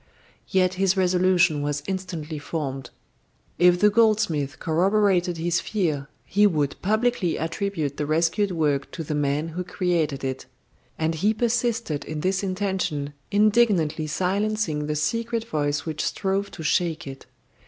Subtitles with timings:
[0.47, 2.89] Yet his resolution was instantly formed.
[3.59, 9.13] If the goldsmith corroborated his fear, he would publicly attribute the rescued work to the
[9.13, 10.47] man who created it.
[10.97, 17.05] And he persisted in this intention, indignantly silencing the secret voice which strove to shake
[17.05, 17.27] it.